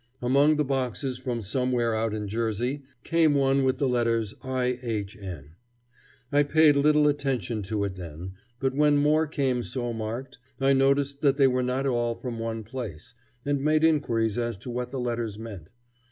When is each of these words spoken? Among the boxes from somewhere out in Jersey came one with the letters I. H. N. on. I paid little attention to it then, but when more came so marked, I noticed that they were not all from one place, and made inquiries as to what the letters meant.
Among 0.19 0.55
the 0.55 0.65
boxes 0.65 1.19
from 1.19 1.43
somewhere 1.43 1.93
out 1.93 2.11
in 2.11 2.27
Jersey 2.27 2.81
came 3.03 3.35
one 3.35 3.63
with 3.63 3.77
the 3.77 3.87
letters 3.87 4.33
I. 4.41 4.79
H. 4.81 5.15
N. 5.15 5.51
on. 6.33 6.39
I 6.39 6.41
paid 6.41 6.75
little 6.75 7.07
attention 7.07 7.61
to 7.61 7.83
it 7.83 7.93
then, 7.97 8.33
but 8.59 8.73
when 8.73 8.97
more 8.97 9.27
came 9.27 9.61
so 9.61 9.93
marked, 9.93 10.39
I 10.59 10.73
noticed 10.73 11.21
that 11.21 11.37
they 11.37 11.45
were 11.47 11.61
not 11.61 11.85
all 11.85 12.15
from 12.15 12.39
one 12.39 12.63
place, 12.63 13.13
and 13.45 13.61
made 13.63 13.83
inquiries 13.83 14.39
as 14.39 14.57
to 14.63 14.71
what 14.71 14.89
the 14.89 14.99
letters 14.99 15.37
meant. 15.37 15.69